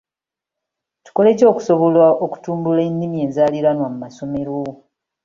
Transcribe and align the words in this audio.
Tukole 1.05 1.29
ki 1.37 1.43
okusobola 1.51 2.05
okutumbula 2.25 2.81
ennimi 2.89 3.17
enzaaliranwa 3.25 3.87
mu 3.93 3.97
masomero? 4.03 4.59